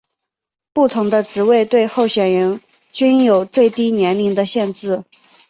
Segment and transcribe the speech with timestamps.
[0.73, 2.59] 不同的职位对候选人
[2.91, 5.03] 均有最低年龄的限制。